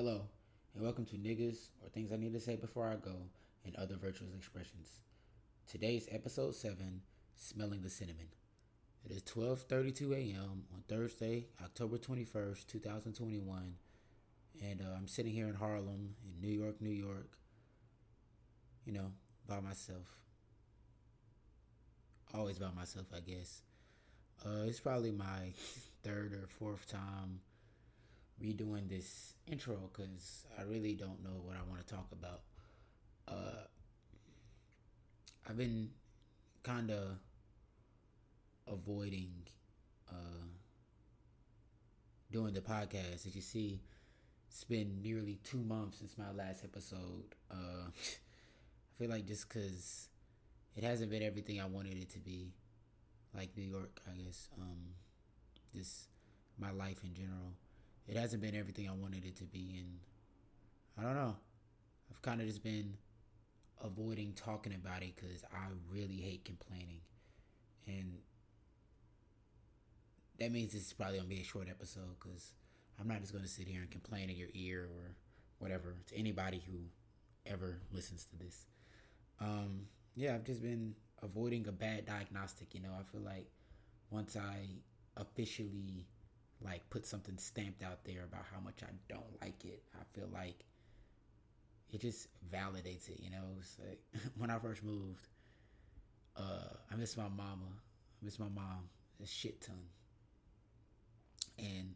[0.00, 0.28] Hello,
[0.74, 3.16] and welcome to Niggas or Things I Need to Say Before I Go
[3.64, 5.00] and Other Virtuous Expressions.
[5.68, 7.00] Today's episode 7,
[7.34, 8.28] Smelling the Cinnamon.
[9.04, 10.66] It is 12:32 a.m.
[10.72, 13.74] on Thursday, October 21st, 2021,
[14.62, 17.32] and uh, I'm sitting here in Harlem, in New York, New York,
[18.84, 19.10] you know,
[19.48, 20.16] by myself.
[22.32, 23.62] Always by myself, I guess.
[24.46, 25.54] Uh, it's probably my
[26.04, 27.40] third or fourth time
[28.42, 32.42] redoing this intro because I really don't know what I want to talk about.
[33.26, 33.64] Uh,
[35.48, 35.90] I've been
[36.62, 37.18] kind of
[38.66, 39.32] avoiding
[40.10, 40.46] uh,
[42.30, 43.26] doing the podcast.
[43.26, 43.80] As you see,
[44.48, 47.34] it's been nearly two months since my last episode.
[47.50, 50.08] Uh, I feel like just because
[50.76, 52.52] it hasn't been everything I wanted it to be,
[53.34, 54.48] like New York, I guess.
[54.60, 54.94] Um,
[55.74, 56.08] just
[56.58, 57.52] my life in general
[58.08, 59.98] it hasn't been everything I wanted it to be, and
[60.98, 61.36] I don't know.
[62.10, 62.94] I've kind of just been
[63.84, 67.00] avoiding talking about it because I really hate complaining,
[67.86, 68.14] and
[70.38, 72.54] that means this is probably gonna be a short episode because
[72.98, 75.14] I'm not just gonna sit here and complain in your ear or
[75.58, 76.78] whatever to anybody who
[77.46, 78.66] ever listens to this.
[79.40, 82.74] Um, yeah, I've just been avoiding a bad diagnostic.
[82.74, 83.48] You know, I feel like
[84.10, 84.68] once I
[85.16, 86.06] officially
[86.64, 89.82] like put something stamped out there about how much I don't like it.
[89.94, 90.64] I feel like
[91.90, 93.44] it just validates it, you know.
[93.86, 94.00] Like
[94.36, 95.28] when I first moved,
[96.36, 97.70] uh, I miss my mama.
[98.20, 98.88] I miss my mom
[99.22, 99.76] a shit ton.
[101.58, 101.94] And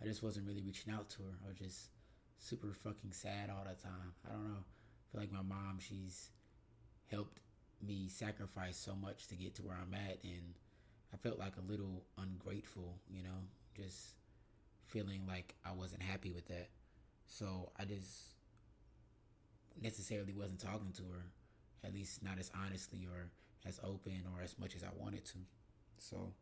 [0.00, 1.38] I just wasn't really reaching out to her.
[1.44, 1.90] I was just
[2.38, 4.12] super fucking sad all the time.
[4.28, 4.60] I don't know.
[4.60, 6.30] I feel like my mom, she's
[7.10, 7.38] helped
[7.84, 10.54] me sacrifice so much to get to where I'm at and
[11.12, 13.42] I felt like a little ungrateful, you know
[13.76, 14.14] just
[14.86, 16.68] feeling like I wasn't happy with that.
[17.26, 18.34] So I just
[19.80, 21.24] necessarily wasn't talking to her,
[21.84, 23.30] at least not as honestly or
[23.66, 25.38] as open or as much as I wanted to.
[25.98, 26.32] So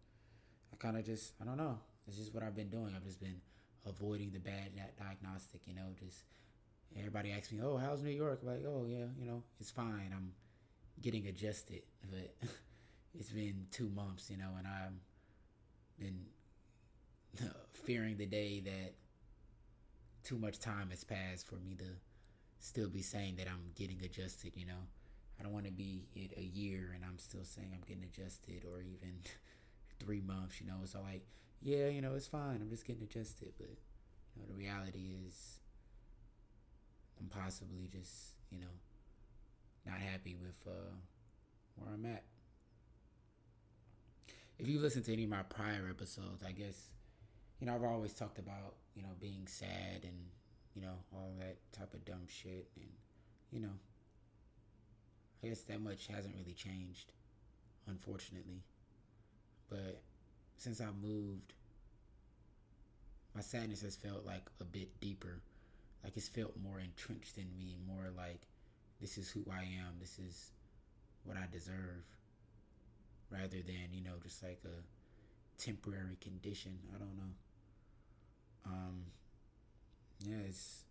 [0.72, 1.78] I kind of just, I don't know.
[2.08, 2.92] It's just what I've been doing.
[2.96, 3.41] I've just been
[3.86, 6.24] avoiding the bad diagnostic, you know, just
[6.98, 8.41] everybody asks me, oh, how's New York?
[8.42, 10.10] I'm like, oh, yeah, you know, it's fine.
[10.12, 10.32] I'm
[11.00, 11.82] getting adjusted.
[12.10, 12.34] But
[13.18, 14.98] it's been two months, you know, and I've
[15.98, 16.20] been
[17.72, 18.94] fearing the day that
[20.22, 21.84] too much time has passed for me to
[22.58, 24.86] still be saying that I'm getting adjusted, you know.
[25.38, 28.64] I don't want to be it a year and I'm still saying I'm getting adjusted
[28.70, 29.14] or even
[29.98, 30.80] three months, you know.
[30.84, 31.24] So like,
[31.62, 32.58] yeah, you know, it's fine.
[32.60, 33.70] I'm just getting adjusted, but
[34.36, 35.58] you know, the reality is
[37.18, 38.74] I'm possibly just, you know,
[39.86, 40.92] not happy with uh,
[41.76, 42.24] where I'm at.
[44.58, 46.91] If you listen to any of my prior episodes, I guess
[47.60, 50.19] you know, I've always talked about, you know, being sad and,
[50.75, 52.69] you know, all that type of dumb shit.
[52.76, 52.88] And,
[53.50, 53.76] you know,
[55.43, 57.12] I guess that much hasn't really changed,
[57.87, 58.62] unfortunately.
[59.69, 60.00] But
[60.56, 61.53] since I moved,
[63.34, 65.41] my sadness has felt like a bit deeper.
[66.03, 68.41] Like it's felt more entrenched in me, more like
[69.00, 70.50] this is who I am, this is
[71.25, 72.04] what I deserve,
[73.31, 76.78] rather than, you know, just like a temporary condition.
[76.94, 77.34] I don't know.
[78.66, 79.04] Um,
[80.25, 80.84] yeah, it's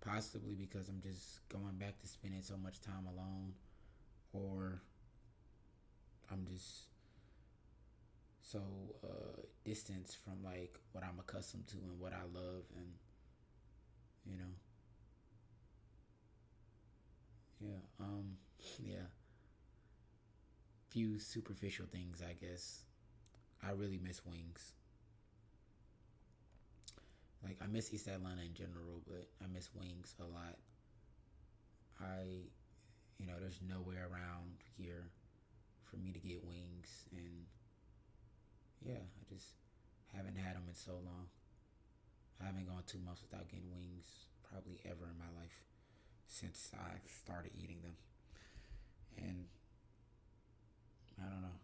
[0.00, 3.54] possibly because I'm just going back to spending so much time alone,
[4.32, 4.80] or
[6.30, 6.84] I'm just
[8.42, 8.60] so
[9.04, 12.92] uh, distanced from like what I'm accustomed to and what I love, and
[14.24, 14.52] you know,
[17.60, 18.36] yeah, um,
[18.82, 19.06] yeah.
[20.88, 22.82] Few superficial things, I guess.
[23.62, 24.72] I really miss wings
[27.58, 30.56] like I miss East Atlanta in general, but I miss Wings a lot.
[32.00, 32.44] I,
[33.18, 35.10] you know, there's nowhere around here
[35.84, 37.46] for me to get wings, and
[38.84, 39.54] yeah, I just
[40.14, 41.28] haven't had them in so long.
[42.40, 45.64] I haven't gone two months without getting wings, probably ever in my life,
[46.26, 47.96] since I started eating them.
[49.16, 49.46] And
[51.18, 51.56] I don't know.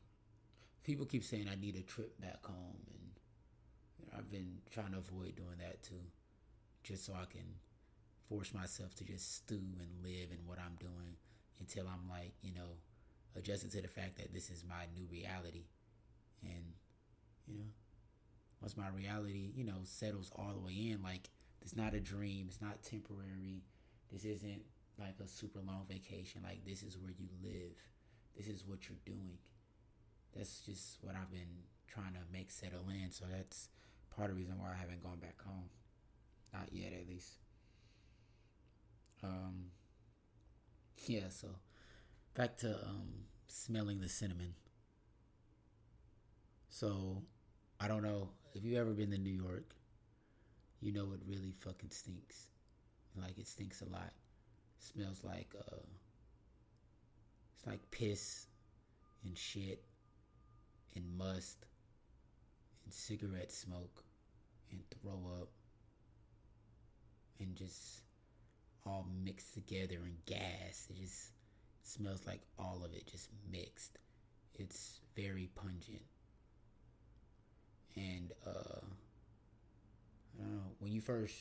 [0.83, 3.12] People keep saying I need a trip back home, and
[4.17, 6.03] I've been trying to avoid doing that too,
[6.83, 7.45] just so I can
[8.29, 11.17] force myself to just stew and live in what I'm doing
[11.61, 12.79] until I'm like, you know,
[13.37, 15.65] adjusted to the fact that this is my new reality.
[16.43, 16.65] And,
[17.47, 17.71] you know,
[18.61, 22.47] once my reality, you know, settles all the way in, like, it's not a dream,
[22.49, 23.63] it's not temporary,
[24.13, 24.63] this isn't
[24.99, 26.43] like a super long vacation.
[26.43, 27.77] Like, this is where you live,
[28.37, 29.39] this is what you're doing.
[30.37, 33.11] That's just what I've been trying to make settle in.
[33.11, 33.69] So that's
[34.17, 35.69] part of the reason why I haven't gone back home.
[36.53, 37.37] Not yet, at least.
[39.23, 39.67] Um,
[41.07, 41.49] yeah, so
[42.35, 44.55] back to um, smelling the cinnamon.
[46.69, 47.23] So
[47.81, 49.75] I don't know if you've ever been to New York,
[50.81, 52.49] you know it really fucking stinks.
[53.17, 54.13] Like it stinks a lot.
[54.79, 55.77] Smells like uh
[57.55, 58.47] it's like piss
[59.25, 59.85] and shit
[60.95, 61.65] and must
[62.85, 64.05] and cigarette smoke
[64.71, 65.49] and throw up
[67.41, 68.03] and just
[68.87, 70.89] all mixed together and gas.
[70.91, 71.31] It just
[71.83, 73.99] smells like all of it just mixed.
[74.55, 76.03] It's very pungent.
[77.97, 78.81] And uh
[80.39, 81.37] I don't know, when you first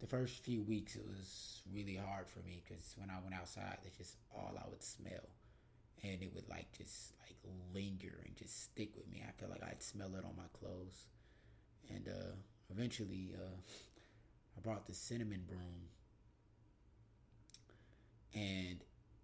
[0.00, 3.78] the first few weeks it was really hard for me because when I went outside,
[3.82, 5.28] that's just all I would smell,
[6.02, 7.36] and it would like just like
[7.74, 9.22] linger and just stick with me.
[9.26, 11.06] I felt like I'd smell it on my clothes,
[11.88, 12.32] and uh,
[12.70, 13.56] eventually uh,
[14.56, 15.88] I brought the cinnamon broom,
[18.34, 18.80] and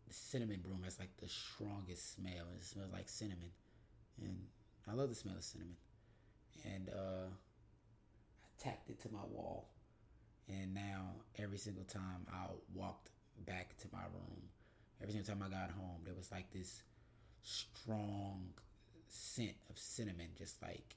[0.06, 2.46] the cinnamon broom has like the strongest smell.
[2.56, 3.50] It smells like cinnamon,
[4.20, 4.38] and
[4.88, 5.76] I love the smell of cinnamon,
[6.64, 7.28] and uh,
[8.44, 9.70] I tacked it to my wall.
[10.48, 13.10] And now every single time I walked
[13.46, 14.42] back to my room,
[15.00, 16.82] every single time I got home, there was like this
[17.42, 18.48] strong
[19.08, 20.96] scent of cinnamon just like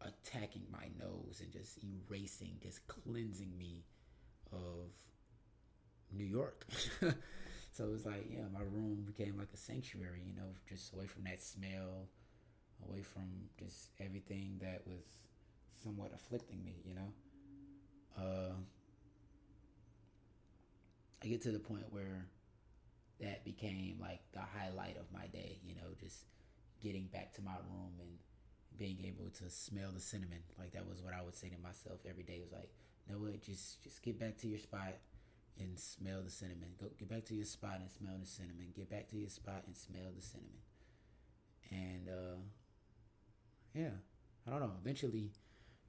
[0.00, 3.84] attacking my nose and just erasing, just cleansing me
[4.52, 4.90] of
[6.12, 6.66] New York.
[7.72, 11.06] so it was like, yeah, my room became like a sanctuary, you know, just away
[11.06, 12.08] from that smell,
[12.88, 13.28] away from
[13.58, 15.02] just everything that was
[15.82, 17.12] somewhat afflicting me, you know
[21.22, 22.26] I get to the point where
[23.20, 26.24] that became like the highlight of my day, you know, just
[26.82, 28.18] getting back to my room and
[28.76, 30.40] being able to smell the cinnamon.
[30.58, 32.34] Like that was what I would say to myself every day.
[32.34, 32.70] It was like,
[33.06, 34.94] you know what, just just get back to your spot
[35.60, 36.70] and smell the cinnamon.
[36.80, 38.72] Go get back to your spot and smell the cinnamon.
[38.74, 40.62] Get back to your spot and smell the cinnamon.
[41.70, 42.36] And uh
[43.74, 43.96] yeah,
[44.46, 44.72] I don't know.
[44.82, 45.30] Eventually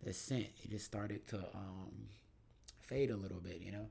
[0.03, 2.09] the scent it just started to um,
[2.81, 3.61] fade a little bit.
[3.61, 3.87] You know,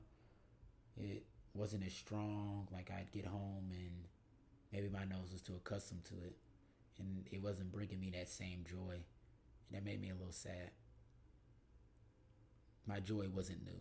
[0.97, 1.23] it
[1.63, 2.67] wasn't as strong.
[2.73, 4.09] Like I'd get home and
[4.73, 6.35] maybe my nose was too accustomed to it,
[6.99, 10.71] and it wasn't bringing me that same joy, and that made me a little sad.
[12.85, 13.79] My joy wasn't new,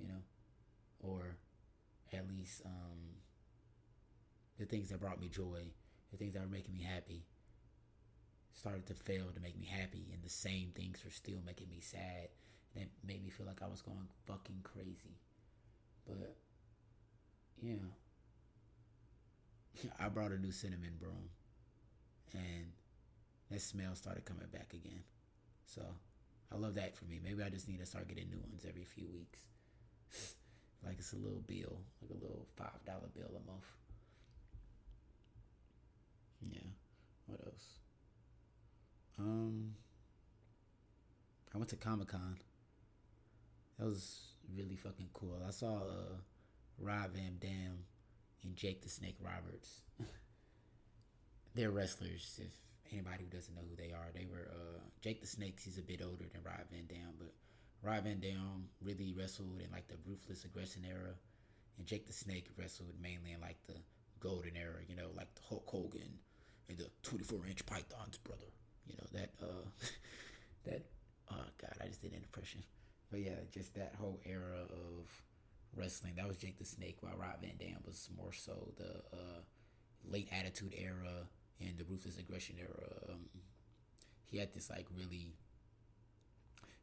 [0.00, 0.22] you know,
[0.98, 1.36] or
[2.12, 2.98] at least um,
[4.58, 5.62] the things that brought me joy,
[6.10, 7.22] the things that were making me happy,
[8.52, 11.78] started to fail to make me happy, and the same things were still making me
[11.80, 12.30] sad.
[12.74, 15.20] And it made me feel like I was going fucking crazy.
[16.04, 16.34] But
[17.60, 17.74] yeah,
[19.98, 21.30] I brought a new cinnamon broom,
[22.32, 22.72] and
[23.50, 25.02] that smell started coming back again.
[25.66, 25.82] So
[26.52, 27.20] I love that for me.
[27.22, 29.40] Maybe I just need to start getting new ones every few weeks.
[30.84, 33.66] like it's a little bill, like a little five dollar bill a month.
[36.40, 36.68] Yeah.
[37.26, 37.74] What else?
[39.18, 39.74] Um,
[41.54, 42.38] I went to Comic Con.
[43.78, 44.20] That was
[44.54, 45.38] really fucking cool.
[45.46, 46.16] I saw uh,
[46.78, 47.84] Rob Van Dam
[48.42, 49.82] and Jake the Snake Roberts.
[51.54, 52.40] They're wrestlers.
[52.42, 52.52] If
[52.92, 55.64] anybody who doesn't know who they are, they were uh, Jake the Snakes.
[55.64, 57.32] He's a bit older than Rob Van Dam, but
[57.82, 61.14] Rob Van Dam really wrestled in like the ruthless aggression era,
[61.78, 63.76] and Jake the Snake wrestled mainly in like the
[64.20, 64.80] golden era.
[64.88, 66.18] You know, like the Hulk Hogan
[66.68, 68.52] and the 24 inch pythons, brother.
[68.86, 69.86] You know that uh
[70.64, 70.82] that
[71.30, 72.62] oh god, I just did an impression.
[73.10, 75.22] But yeah, just that whole era of
[75.74, 76.14] wrestling.
[76.16, 79.40] That was Jake the Snake, while Rob Van Dam was more so the uh,
[80.04, 81.28] late Attitude era
[81.60, 83.10] and the Ruthless Aggression era.
[83.10, 83.26] Um,
[84.26, 85.34] he had this like really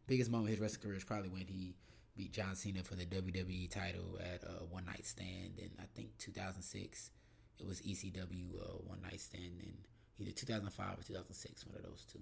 [0.07, 1.75] biggest moment of his wrestling career is probably when he
[2.17, 6.17] beat John Cena for the WWE title at uh, One Night Stand in I think
[6.17, 7.11] 2006.
[7.59, 9.77] It was ECW uh, One Night Stand and
[10.17, 12.19] either 2005 or 2006, one of those two.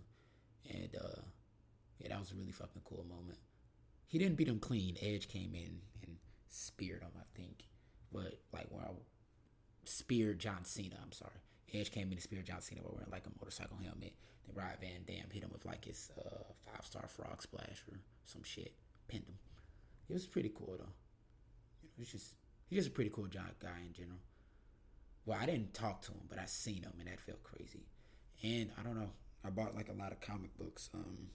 [0.70, 1.22] And uh,
[2.00, 3.40] yeah, that was a really fucking cool moment.
[4.06, 4.98] He didn't beat him clean.
[5.02, 6.18] Edge came in and
[6.50, 7.66] speared him, I think.
[8.12, 8.90] But like when I
[9.86, 11.42] speared John Cena, I'm sorry.
[11.74, 14.14] Edge came in and speared John Cena while wearing like a motorcycle helmet.
[14.46, 18.00] Then Rob Van Dam hit him with like his uh, five star frog splash or
[18.24, 18.74] some shit.
[19.08, 19.38] Pinned him.
[20.10, 20.94] It was pretty cool though.
[21.84, 22.36] You know, it's just
[22.70, 24.20] he's just a pretty cool guy in general.
[25.26, 27.86] Well, I didn't talk to him, but I seen him, and that felt crazy.
[28.44, 29.10] And I don't know.
[29.44, 30.90] I bought like a lot of comic books.
[30.94, 31.28] Um,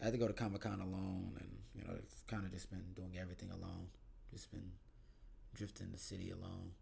[0.00, 2.70] I had to go to Comic Con alone, and you know, it's kind of just
[2.70, 3.88] been doing everything alone.
[4.30, 4.72] Just been
[5.54, 6.72] drifting the city alone.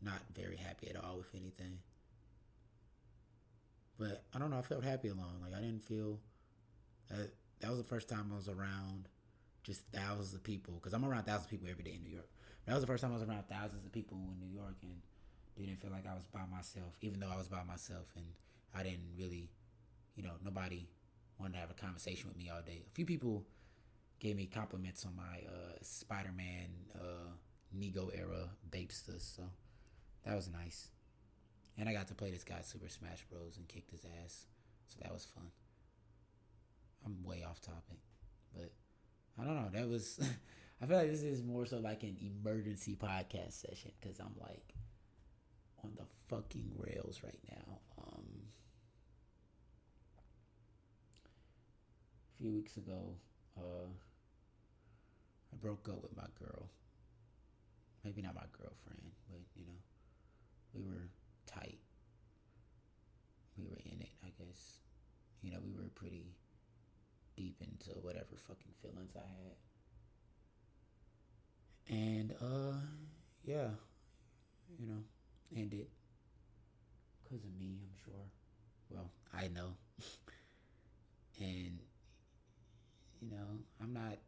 [0.00, 1.78] Not very happy at all with anything.
[3.98, 4.58] But I don't know.
[4.58, 5.38] I felt happy alone.
[5.42, 6.18] Like I didn't feel
[7.08, 7.32] that.
[7.60, 9.08] That was the first time I was around
[9.62, 12.28] just thousands of people because I'm around thousands of people every day in New York.
[12.66, 15.00] That was the first time I was around thousands of people in New York and
[15.56, 18.26] didn't feel like I was by myself, even though I was by myself and
[18.74, 19.50] I didn't really,
[20.16, 20.88] you know, nobody
[21.38, 22.82] wanted to have a conversation with me all day.
[22.86, 23.44] A few people
[24.20, 27.30] gave me compliments on my uh, Spider-Man uh,
[27.72, 29.42] Nego era Bapestas, so
[30.24, 30.88] that was nice.
[31.78, 33.56] And I got to play this guy Super Smash Bros.
[33.56, 34.46] and kicked his ass,
[34.86, 35.50] so that was fun.
[37.04, 37.98] I'm way off topic,
[38.54, 38.70] but
[39.40, 39.70] I don't know.
[39.72, 40.20] That was.
[40.82, 44.74] I feel like this is more so like an emergency podcast session because I'm like
[45.84, 47.78] on the fucking rails right now.
[48.04, 48.24] Um,
[52.31, 53.14] a few weeks ago,
[53.56, 53.86] uh,
[55.52, 56.68] I broke up with my girl.
[58.04, 59.78] Maybe not my girlfriend, but you know,
[60.74, 61.06] we were
[61.46, 61.78] tight.
[63.56, 64.78] We were in it, I guess.
[65.40, 66.34] You know, we were pretty
[67.36, 69.20] deep into whatever fucking feelings I
[71.94, 71.96] had.
[71.96, 72.74] And uh
[73.44, 73.68] yeah,
[74.80, 75.04] you know,
[75.56, 75.86] ended
[77.22, 78.24] because of me, I'm sure.
[78.90, 79.76] Well, I know.
[81.40, 81.78] and
[83.82, 84.18] I'm not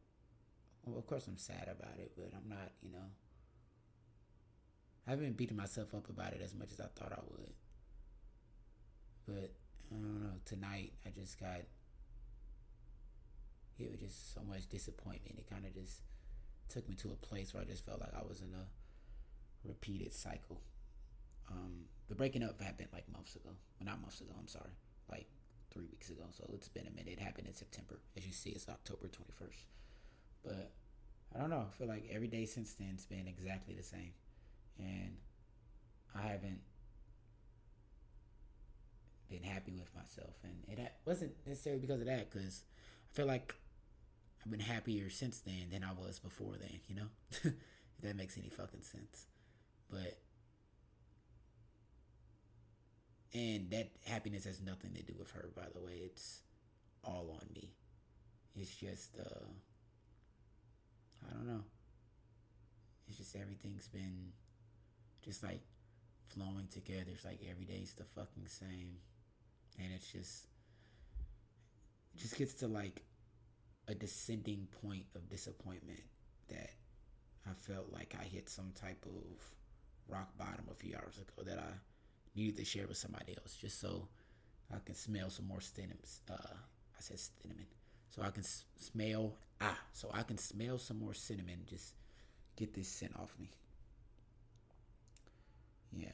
[0.84, 3.06] well, of course I'm sad about it, but I'm not, you know,
[5.06, 7.52] I haven't been beating myself up about it as much as I thought I would.
[9.26, 9.52] But
[9.90, 11.62] I don't know, tonight I just got
[13.78, 15.38] hit with just so much disappointment.
[15.38, 16.02] It kind of just
[16.68, 18.66] took me to a place where I just felt like I was in a
[19.66, 20.60] repeated cycle.
[21.50, 23.50] Um, the breaking up happened like months ago.
[23.78, 24.72] Well, not months ago, I'm sorry.
[25.10, 25.28] Like
[25.74, 26.22] three weeks ago.
[26.30, 27.18] So it's been a minute.
[27.18, 28.00] It happened in September.
[28.16, 29.66] As you see, it's October 21st.
[30.44, 30.72] But
[31.34, 31.66] I don't know.
[31.68, 34.12] I feel like every day since then has been exactly the same.
[34.78, 35.16] And
[36.14, 36.60] I haven't
[39.28, 40.36] been happy with myself.
[40.44, 42.62] And it wasn't necessarily because of that, because
[43.12, 43.54] I feel like
[44.44, 47.08] I've been happier since then than I was before then, you know?
[47.30, 47.52] if
[48.02, 49.26] that makes any fucking sense.
[49.90, 50.18] But
[53.34, 56.00] and that happiness has nothing to do with her, by the way.
[56.04, 56.42] It's
[57.02, 57.74] all on me.
[58.54, 59.46] It's just uh
[61.28, 61.64] I don't know.
[63.08, 64.32] It's just everything's been
[65.22, 65.62] just like
[66.28, 67.10] flowing together.
[67.12, 68.98] It's like every day's the fucking same.
[69.78, 70.46] And it's just
[72.14, 73.02] it just gets to like
[73.88, 76.00] a descending point of disappointment
[76.48, 76.70] that
[77.46, 79.44] I felt like I hit some type of
[80.08, 81.72] rock bottom a few hours ago that I
[82.34, 84.08] need to share with somebody else just so
[84.72, 85.98] I can smell some more cinnamon.
[86.30, 87.66] Uh, I said cinnamon.
[88.10, 91.64] So I can s- smell, ah, so I can smell some more cinnamon.
[91.68, 91.94] Just
[92.56, 93.50] get this scent off me.
[95.96, 96.10] Yeah.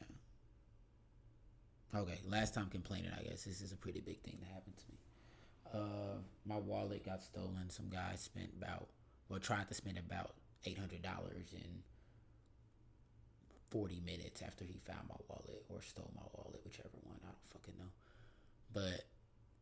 [1.93, 3.43] Okay, last time complaining, I guess.
[3.43, 4.97] This is a pretty big thing that happened to me.
[5.73, 7.69] Uh, my wallet got stolen.
[7.69, 8.87] Some guy spent about,
[9.29, 10.35] well, tried to spend about
[10.65, 11.83] $800 and
[13.71, 17.51] 40 minutes after he found my wallet or stole my wallet, whichever one, I don't
[17.53, 17.91] fucking know.
[18.73, 19.05] But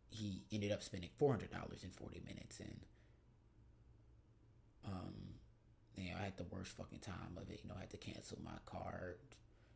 [0.09, 2.79] he ended up spending $400 in 40 minutes and
[4.85, 5.13] um
[5.95, 7.59] you know, I had the worst fucking time of it.
[7.63, 9.17] You know, I had to cancel my card,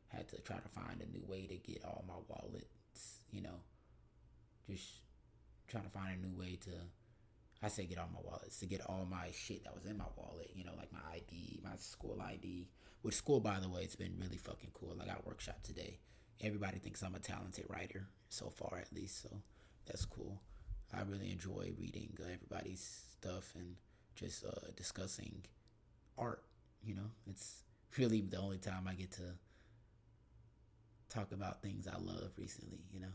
[0.08, 3.60] had to try to find a new way to get all my wallets, you know,
[4.70, 5.02] just
[5.68, 6.72] trying to find a new way to
[7.64, 10.06] I say get all my wallets to get all my shit that was in my
[10.18, 12.68] wallet, you know, like my ID, my school ID.
[13.04, 14.98] Which school, by the way, it's been really fucking cool.
[15.02, 16.00] I got workshop today.
[16.42, 19.22] Everybody thinks I'm a talented writer so far, at least.
[19.22, 19.30] So
[19.86, 20.42] that's cool.
[20.94, 23.76] I really enjoy reading uh, everybody's stuff and
[24.16, 25.44] just uh, discussing
[26.18, 26.44] art.
[26.84, 27.64] You know, it's
[27.98, 29.36] really the only time I get to
[31.10, 32.84] talk about things I love recently.
[32.94, 33.14] You know.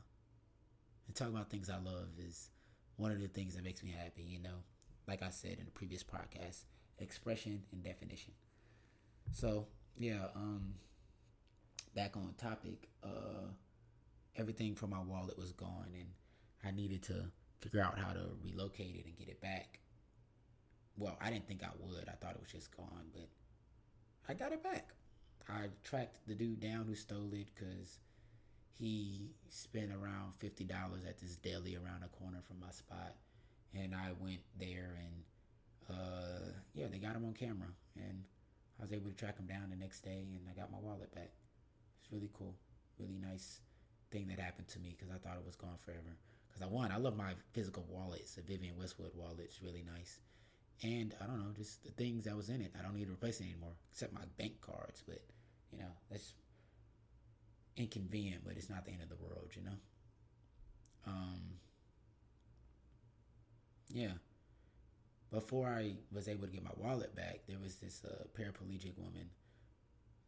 [1.07, 2.51] And talk about things I love is
[2.99, 4.65] one of the things that makes me happy, you know.
[5.07, 6.65] Like I said in the previous podcast,
[6.99, 8.35] expression and definition.
[9.33, 10.75] So, yeah, um
[11.95, 13.49] back on topic, uh
[14.37, 16.09] everything from my wallet was gone and
[16.65, 19.81] I needed to figure out how to relocate it and get it back.
[20.97, 22.09] Well, I didn't think I would.
[22.09, 23.29] I thought it was just gone, but
[24.29, 24.91] I got it back.
[25.49, 27.99] I tracked the dude down who stole it because
[28.79, 33.15] he spent around fifty dollars at this deli around the corner from my spot,
[33.75, 35.23] and I went there and
[35.91, 38.25] uh, yeah, they got him on camera, and
[38.79, 41.15] I was able to track him down the next day, and I got my wallet
[41.15, 41.31] back.
[42.03, 42.55] It's really cool,
[42.99, 43.61] really nice
[44.11, 46.17] thing that happened to me because I thought it was gone forever.
[46.49, 46.93] Because I won.
[46.93, 48.21] I love my physical wallet.
[48.23, 49.41] It's a Vivienne Westwood wallet.
[49.45, 50.21] It's really nice.
[50.83, 52.73] And I don't know, just the things that was in it.
[52.79, 55.03] I don't need to replace it anymore, except my bank cards.
[55.07, 55.21] But
[55.73, 56.35] you know, that's
[57.79, 59.77] inconvenient, but it's not the end of the world, you know.
[61.07, 61.41] Um,
[63.93, 64.13] yeah,
[65.31, 69.31] before I was able to get my wallet back, there was this uh, paraplegic woman.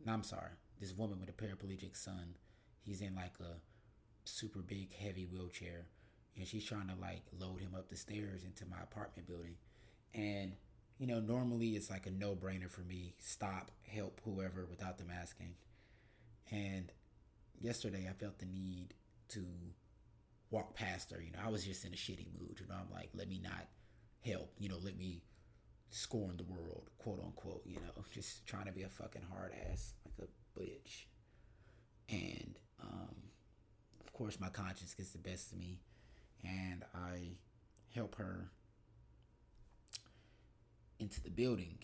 [0.05, 2.35] No, I'm sorry, this woman with a paraplegic son.
[2.83, 3.57] He's in like a
[4.25, 5.87] super big, heavy wheelchair,
[6.37, 9.57] and she's trying to like load him up the stairs into my apartment building.
[10.15, 10.53] And
[10.99, 13.15] you know, normally it's like a no brainer for me.
[13.19, 15.55] Stop, help whoever without them asking.
[16.51, 16.93] And
[17.61, 18.95] yesterday I felt the need
[19.31, 19.45] to
[20.51, 21.21] walk past her.
[21.21, 22.59] You know, I was just in a shitty mood.
[22.61, 23.69] You know, I'm like, let me not
[24.25, 24.53] help.
[24.59, 25.23] You know, let me
[25.91, 27.63] scorn the world, quote unquote.
[27.65, 31.05] You know, just trying to be a fucking hard ass, like a bitch.
[32.09, 33.15] And um,
[34.01, 35.81] of course, my conscience gets the best of me,
[36.43, 37.37] and I
[37.95, 38.51] help her
[40.99, 41.79] into the building.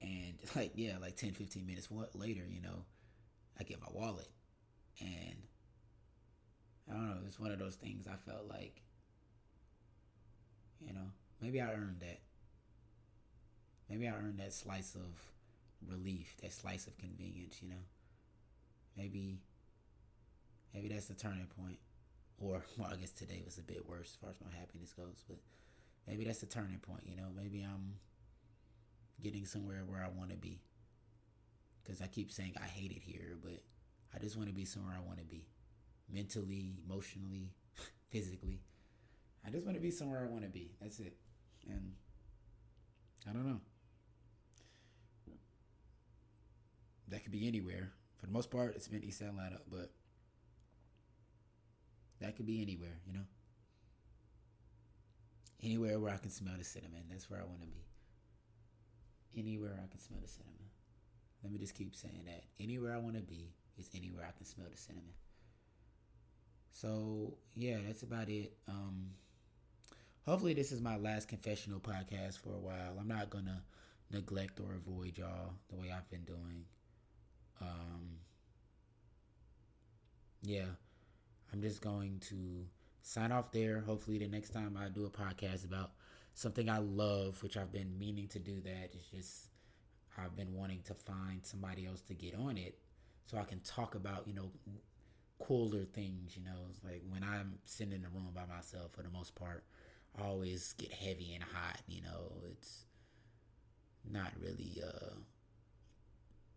[0.00, 2.84] And like, yeah, like 10, 15 minutes later, you know,
[3.58, 4.28] I get my wallet.
[5.00, 5.42] And
[6.90, 8.82] I don't know, it's one of those things I felt like,
[10.80, 12.20] you know, maybe I earned that.
[13.88, 15.32] Maybe I earned that slice of
[15.86, 17.84] relief, that slice of convenience, you know.
[18.96, 19.40] Maybe
[20.74, 21.78] maybe that's the turning point.
[22.38, 25.24] Or well, I guess today was a bit worse as far as my happiness goes,
[25.28, 25.38] but
[26.06, 27.28] maybe that's the turning point, you know.
[27.34, 27.94] Maybe I'm
[29.22, 30.60] getting somewhere where I want to be.
[31.82, 33.62] Because I keep saying I hate it here, but
[34.14, 35.46] I just want to be somewhere I want to be.
[36.10, 37.52] Mentally, emotionally,
[38.10, 38.60] physically.
[39.46, 40.72] I just want to be somewhere I want to be.
[40.80, 41.16] That's it.
[41.66, 41.92] And
[43.28, 43.60] I don't know.
[47.08, 47.92] That could be anywhere.
[48.18, 49.90] For the most part, it's been East Atlanta, but
[52.20, 53.24] that could be anywhere, you know?
[55.62, 57.04] Anywhere where I can smell the cinnamon.
[57.10, 57.84] That's where I want to be.
[59.36, 60.70] Anywhere I can smell the cinnamon.
[61.42, 62.44] Let me just keep saying that.
[62.60, 65.14] Anywhere I want to be is anywhere I can smell the cinnamon.
[66.70, 68.52] So yeah, that's about it.
[68.68, 69.10] Um,
[70.24, 72.96] hopefully this is my last confessional podcast for a while.
[73.00, 73.62] I'm not gonna
[74.12, 76.64] neglect or avoid y'all the way I've been doing.
[77.60, 78.18] Um,
[80.42, 80.66] yeah,
[81.52, 82.64] I'm just going to
[83.02, 83.80] sign off there.
[83.80, 85.90] Hopefully the next time I do a podcast about
[86.34, 88.90] something I love, which I've been meaning to do that.
[88.92, 89.48] It's just
[90.16, 92.78] I've been wanting to find somebody else to get on it
[93.28, 94.50] so I can talk about, you know,
[95.38, 96.66] cooler things, you know.
[96.70, 99.64] It's like when I'm sitting in the room by myself for the most part,
[100.18, 102.32] I always get heavy and hot, you know.
[102.50, 102.84] It's
[104.10, 105.14] not really uh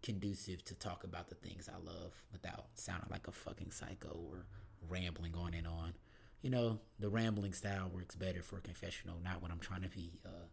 [0.02, 4.46] conducive to talk about the things I love without sounding like a fucking psycho or
[4.90, 5.94] rambling on and on
[6.42, 9.90] you know, the rambling style works better for a confessional, not when I'm trying to
[9.90, 10.48] be uh,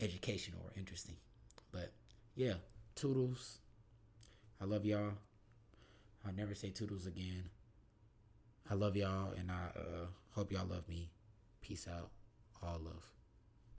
[0.00, 1.16] educational or interesting.
[1.72, 1.92] But
[2.34, 2.54] yeah,
[2.94, 3.58] toodles.
[4.60, 5.12] I love y'all.
[6.26, 7.48] I'll never say toodles again.
[8.70, 11.10] I love y'all, and I uh, hope y'all love me.
[11.62, 12.10] Peace out.
[12.62, 13.19] All love.